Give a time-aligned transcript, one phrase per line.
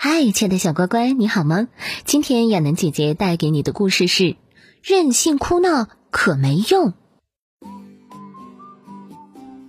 [0.00, 1.66] 嗨，亲爱的小乖乖，你好吗？
[2.04, 4.36] 今天亚楠姐姐带给你的故事是：
[4.80, 6.92] 任性哭闹可没用。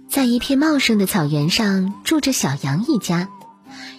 [0.07, 3.29] 在一片茂盛的草原上，住着小羊一家。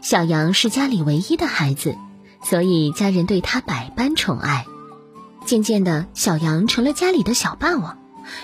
[0.02, 1.96] 小羊是家里唯一的孩子，
[2.44, 4.66] 所以家人对他百般宠爱。
[5.44, 7.98] 渐渐的，小羊成了家里的小霸王，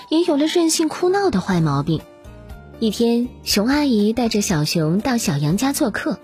[0.09, 2.01] 也有了任性哭闹的坏毛病。
[2.79, 6.19] 一天，熊阿姨带着小熊到小羊家做客。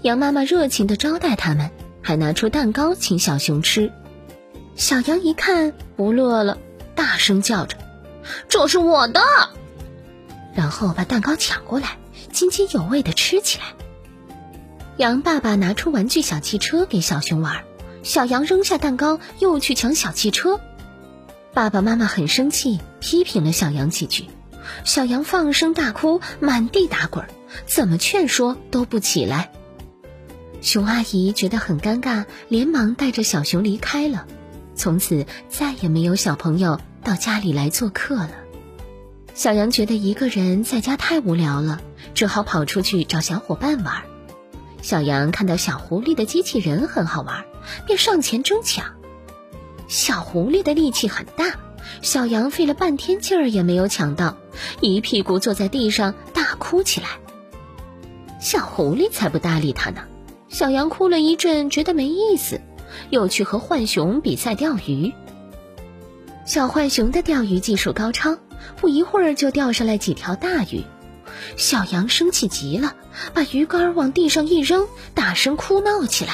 [0.00, 3.92] 羊妈妈热情地招待他们，还拿出蛋糕请小熊吃。
[4.74, 6.56] 小羊一看不乐了，
[6.94, 7.76] 大声叫着
[8.48, 9.20] ：“这是我的！”
[10.56, 11.98] 然后把蛋糕抢过来，
[12.32, 13.64] 津津有味地吃起来。
[14.96, 17.64] 羊爸爸拿出玩具小汽车给小熊玩，
[18.02, 20.58] 小羊扔下蛋糕又去抢小汽车。
[21.52, 24.24] 爸爸妈妈很生气，批评了小羊几句。
[24.84, 27.24] 小羊放声大哭，满地打滚，
[27.66, 29.52] 怎么劝说都不起来。
[30.60, 34.26] 熊阿姨觉得很尴尬，连忙带着小熊离开了。
[34.74, 38.30] 从此再也没有小朋友到家里来做客了。
[39.34, 41.80] 小羊觉得一个人在家太无聊了，
[42.14, 44.02] 只好跑出去找小伙伴玩。
[44.82, 47.44] 小羊看到小狐狸的机器人很好玩，
[47.86, 48.94] 便上前争抢。
[49.86, 51.58] 小狐狸的力气很大，
[52.02, 54.36] 小羊费了半天劲儿也没有抢到，
[54.80, 57.08] 一屁股坐在地上大哭起来。
[58.40, 60.02] 小狐狸才不搭理他呢。
[60.48, 62.60] 小羊哭了一阵，觉得没意思，
[63.10, 65.12] 又去和浣熊比赛钓鱼。
[66.46, 68.38] 小浣熊的钓鱼技术高超，
[68.76, 70.84] 不一会儿就钓上来几条大鱼。
[71.56, 72.94] 小羊生气极了，
[73.34, 76.32] 把鱼竿往地上一扔，大声哭闹起来。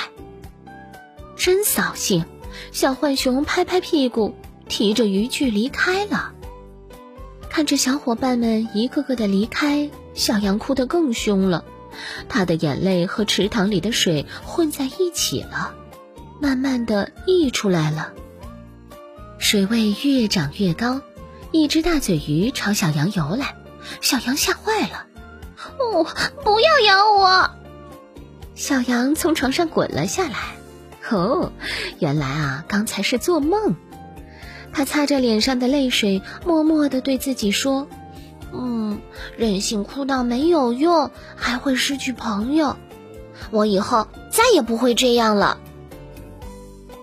[1.36, 2.24] 真扫兴！
[2.70, 4.34] 小浣熊拍拍屁股，
[4.68, 6.32] 提着渔具离开了。
[7.48, 11.64] 看着小伙伴们一个个的离开，小羊哭得更凶了。
[12.28, 15.74] 他的眼泪和池塘里的水混在一起了，
[16.40, 18.12] 慢慢的溢出来了。
[19.38, 21.00] 水位越涨越高，
[21.52, 23.54] 一只大嘴鱼朝小羊游来，
[24.00, 25.06] 小羊吓坏了
[25.78, 26.04] ，“哦，
[26.42, 27.50] 不要咬我！”
[28.56, 30.56] 小羊从床上滚了下来。
[31.10, 31.52] 哦，
[32.00, 33.76] 原来啊，刚才是做梦。
[34.74, 37.86] 他擦着脸上的泪水，默默的对自己说。
[38.52, 39.00] 嗯，
[39.36, 42.76] 任性哭闹没有用，还会失去朋友。
[43.50, 45.58] 我以后再也不会这样了。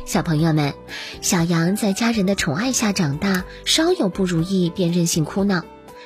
[0.05, 0.73] 小朋友们，
[1.21, 5.63] 小羊在家人的宠爱下长大，稍有不如意便任性哭闹，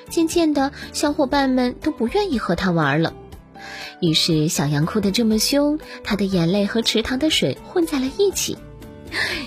[0.10, 3.14] 渐渐的，小伙伴们都不愿意和他玩了。
[4.02, 8.58] 于是，小羊哭得这么凶，他的眼泪和池塘的水混在了一起。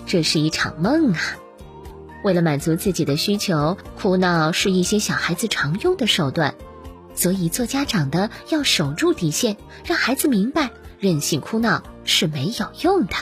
[0.06, 1.20] 这是一场梦啊！
[2.24, 6.54] 为了满足自己的需求，哭闹是一些小孩子常用的手段，
[7.14, 13.14] 所以做家长的要守住底线，让孩子明白任性哭闹是没有用的。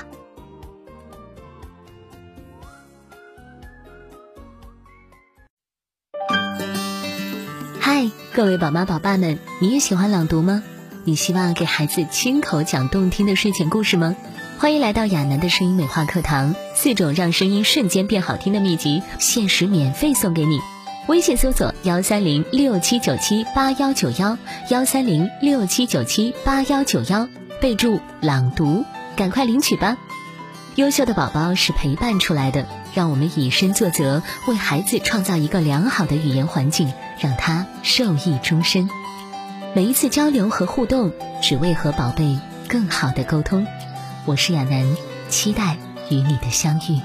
[7.81, 10.63] 嗨，各位宝妈宝爸们，你也喜欢朗读吗？
[11.09, 14.17] 你希望给孩子亲口讲动听的睡前故事吗？
[14.59, 20.59] 欢迎来到亚楠的声音美化课堂，四种让声音瞬间变好听的秘籍，限时免费送给你。
[21.07, 24.37] 微信搜索幺三零六七九七八幺九幺
[24.69, 27.29] 幺三零六七九七八幺九幺，
[27.61, 28.85] 备注朗读，
[29.15, 29.97] 赶快领取吧。
[30.75, 38.91] 优秀的宝宝是陪伴出来的，让我们以身作则，为孩子创造一个良好的语言环境，让他受益终身。
[39.77, 41.13] 每一次交流和互动，
[41.43, 43.67] 只为和宝贝更好的沟通。
[44.25, 44.97] 我是亚楠，
[45.29, 45.77] 期待
[46.09, 46.99] 与你的相遇。